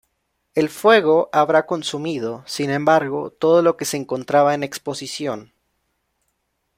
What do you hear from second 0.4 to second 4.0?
El fuego habrá consumido, sin embargo, todo lo que se